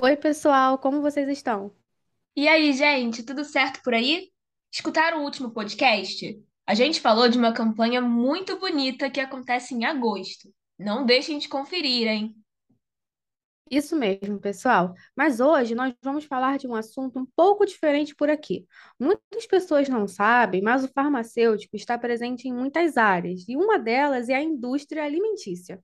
[0.00, 1.74] Oi, pessoal, como vocês estão?
[2.36, 4.30] E aí, gente, tudo certo por aí?
[4.72, 6.40] Escutaram o último podcast?
[6.64, 10.54] A gente falou de uma campanha muito bonita que acontece em agosto.
[10.78, 12.36] Não deixem de conferir, hein?
[13.68, 14.94] Isso mesmo, pessoal.
[15.16, 18.68] Mas hoje nós vamos falar de um assunto um pouco diferente por aqui.
[19.00, 24.28] Muitas pessoas não sabem, mas o farmacêutico está presente em muitas áreas, e uma delas
[24.28, 25.82] é a indústria alimentícia.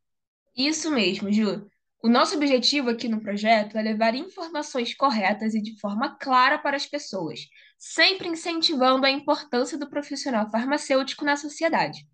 [0.56, 1.68] Isso mesmo, Ju.
[2.04, 6.76] O nosso objetivo aqui no projeto é levar informações corretas e de forma clara para
[6.76, 12.06] as pessoas, sempre incentivando a importância do profissional farmacêutico na sociedade.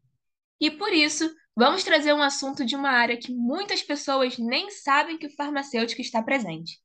[0.61, 5.19] E por isso, vamos trazer um assunto de uma área que muitas pessoas nem sabem
[5.19, 6.79] que o farmacêutico está presente.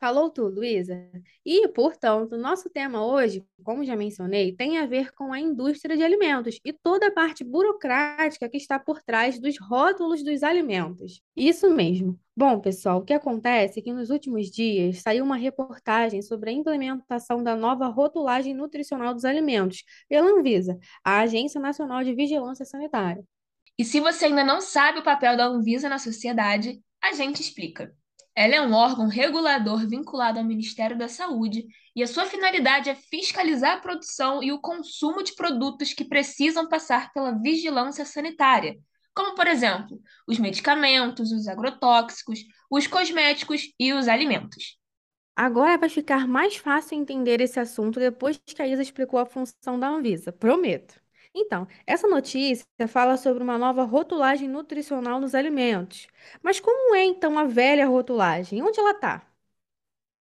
[0.00, 0.98] Falou tudo, Luísa.
[1.44, 6.02] E, portanto, nosso tema hoje, como já mencionei, tem a ver com a indústria de
[6.02, 11.20] alimentos e toda a parte burocrática que está por trás dos rótulos dos alimentos.
[11.36, 12.18] Isso mesmo.
[12.34, 16.54] Bom, pessoal, o que acontece é que nos últimos dias saiu uma reportagem sobre a
[16.54, 23.22] implementação da nova rotulagem nutricional dos alimentos pela Anvisa, a Agência Nacional de Vigilância Sanitária.
[23.76, 27.94] E se você ainda não sabe o papel da Anvisa na sociedade, a gente explica.
[28.34, 32.94] Ela é um órgão regulador vinculado ao Ministério da Saúde e a sua finalidade é
[32.94, 38.78] fiscalizar a produção e o consumo de produtos que precisam passar pela vigilância sanitária,
[39.14, 44.78] como, por exemplo, os medicamentos, os agrotóxicos, os cosméticos e os alimentos.
[45.34, 49.78] Agora vai ficar mais fácil entender esse assunto depois que a Isa explicou a função
[49.78, 51.00] da Anvisa, prometo.
[51.34, 56.08] Então, essa notícia fala sobre uma nova rotulagem nutricional nos alimentos.
[56.42, 58.62] Mas como é então a velha rotulagem?
[58.62, 59.26] Onde ela está?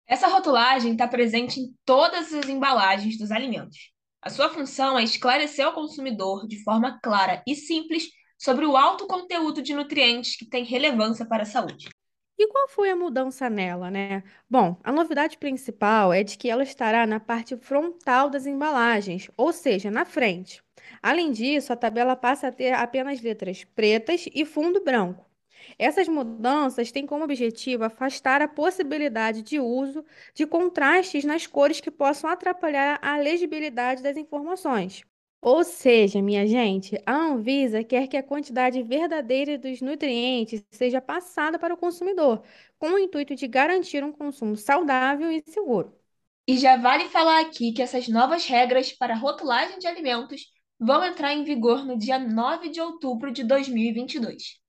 [0.08, 3.92] Essa rotulagem está presente em todas as embalagens dos alimentos.
[4.22, 9.06] A sua função é esclarecer ao consumidor de forma clara e simples sobre o alto
[9.08, 11.90] conteúdo de nutrientes que tem relevância para a saúde.
[12.38, 14.24] E qual foi a mudança nela, né?
[14.50, 19.52] Bom, a novidade principal é de que ela estará na parte frontal das embalagens, ou
[19.52, 20.64] seja, na frente.
[21.02, 25.26] Além disso, a tabela passa a ter apenas letras pretas e fundo branco.
[25.80, 31.92] Essas mudanças têm como objetivo afastar a possibilidade de uso de contrastes nas cores que
[31.92, 35.04] possam atrapalhar a legibilidade das informações.
[35.42, 41.58] Ou seja, minha gente, a Anvisa quer que a quantidade verdadeira dos nutrientes seja passada
[41.60, 42.44] para o consumidor,
[42.78, 45.94] com o intuito de garantir um consumo saudável e seguro.
[46.48, 51.34] E já vale falar aqui que essas novas regras para rotulagem de alimentos vão entrar
[51.34, 54.60] em vigor no dia 9 de outubro de 2022.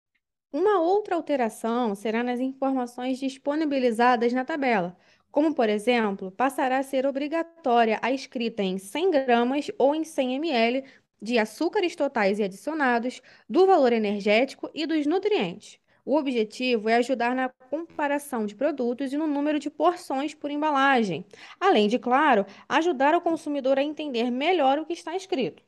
[0.52, 4.96] Uma outra alteração será nas informações disponibilizadas na tabela,
[5.30, 10.34] como, por exemplo, passará a ser obrigatória a escrita em 100 gramas ou em 100
[10.36, 10.84] ml
[11.20, 15.78] de açúcares totais e adicionados, do valor energético e dos nutrientes.
[16.04, 21.26] O objetivo é ajudar na comparação de produtos e no número de porções por embalagem,
[21.60, 25.62] além de, claro, ajudar o consumidor a entender melhor o que está escrito.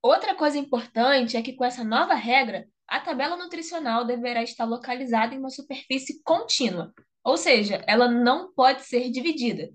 [0.00, 5.34] Outra coisa importante é que com essa nova regra, a tabela nutricional deverá estar localizada
[5.34, 6.92] em uma superfície contínua,
[7.24, 9.70] ou seja, ela não pode ser dividida.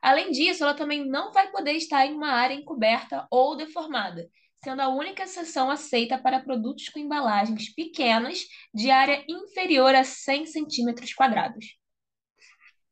[0.00, 4.28] Além disso, ela também não vai poder estar em uma área encoberta ou deformada,
[4.62, 8.40] sendo a única seção aceita para produtos com embalagens pequenas
[8.72, 11.66] de área inferior a 100 centímetros quadrados.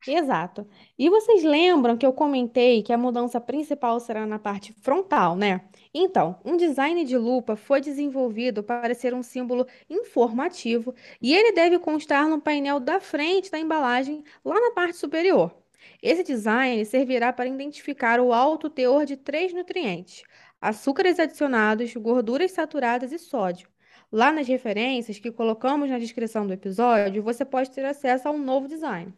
[0.06, 0.66] Exato.
[0.98, 5.62] E vocês lembram que eu comentei que a mudança principal será na parte frontal, né?
[5.94, 11.78] Então, um design de lupa foi desenvolvido para ser um símbolo informativo e ele deve
[11.78, 15.56] constar no painel da frente da embalagem, lá na parte superior.
[16.02, 20.22] Esse design servirá para identificar o alto teor de três nutrientes:
[20.60, 23.68] açúcares adicionados, gorduras saturadas e sódio.
[24.12, 28.68] Lá nas referências que colocamos na descrição do episódio, você pode ter acesso ao novo
[28.68, 29.14] design.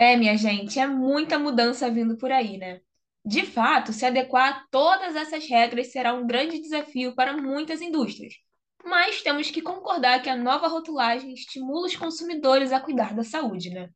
[0.00, 2.80] É, minha gente, é muita mudança vindo por aí, né?
[3.22, 8.32] De fato, se adequar a todas essas regras será um grande desafio para muitas indústrias.
[8.82, 13.68] Mas temos que concordar que a nova rotulagem estimula os consumidores a cuidar da saúde,
[13.68, 13.90] né?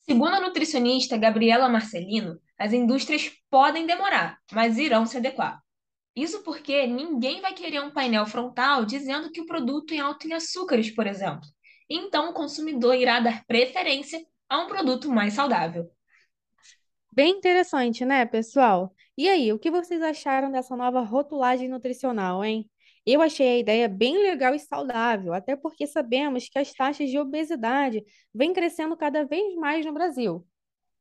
[0.00, 5.62] Segundo a nutricionista Gabriela Marcelino, as indústrias podem demorar, mas irão se adequar.
[6.16, 10.32] Isso porque ninguém vai querer um painel frontal dizendo que o produto é alto em
[10.32, 11.46] açúcares, por exemplo.
[11.88, 14.20] Então, o consumidor irá dar preferência
[14.54, 15.90] a um produto mais saudável.
[17.12, 18.94] Bem interessante, né, pessoal?
[19.16, 22.68] E aí, o que vocês acharam dessa nova rotulagem nutricional, hein?
[23.06, 27.18] Eu achei a ideia bem legal e saudável, até porque sabemos que as taxas de
[27.18, 28.02] obesidade
[28.32, 30.46] vêm crescendo cada vez mais no Brasil.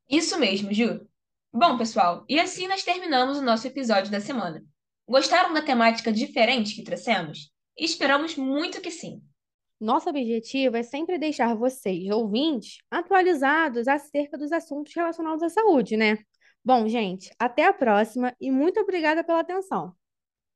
[0.10, 1.08] Isso mesmo, Ju.
[1.52, 4.64] Bom, pessoal, e assim nós terminamos o nosso episódio da semana.
[5.08, 7.52] Gostaram da temática diferente que trouxemos?
[7.78, 9.22] Esperamos muito que sim.
[9.84, 16.20] Nosso objetivo é sempre deixar vocês, ouvintes, atualizados acerca dos assuntos relacionados à saúde, né?
[16.64, 19.94] Bom, gente, até a próxima e muito obrigada pela atenção.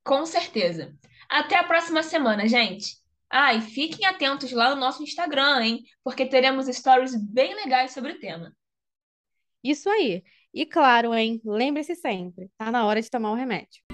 [0.05, 0.95] Com certeza.
[1.29, 2.95] Até a próxima semana, gente.
[3.29, 5.83] Ah, e fiquem atentos lá no nosso Instagram, hein?
[6.05, 8.55] Porque teremos stories bem legais sobre o tema.
[9.61, 10.23] Isso aí.
[10.53, 11.41] E claro, hein?
[11.43, 13.86] Lembre-se sempre, tá na hora de tomar o remédio.